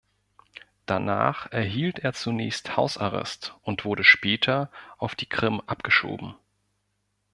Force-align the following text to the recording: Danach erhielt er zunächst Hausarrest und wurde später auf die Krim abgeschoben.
Danach 0.87 1.51
erhielt 1.51 1.99
er 1.99 2.13
zunächst 2.13 2.75
Hausarrest 2.75 3.55
und 3.61 3.85
wurde 3.85 4.03
später 4.03 4.71
auf 4.97 5.13
die 5.13 5.29
Krim 5.29 5.61
abgeschoben. 5.67 6.33